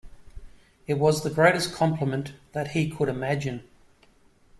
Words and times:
It 0.87 0.95
was 0.95 1.21
the 1.21 1.29
greatest 1.29 1.73
compliment 1.75 2.33
that 2.53 2.69
he 2.69 2.89
could 2.89 3.07
imagine. 3.07 3.61